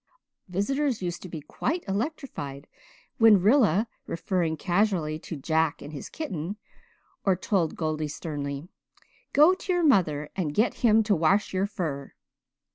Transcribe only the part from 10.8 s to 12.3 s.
him to wash your fur."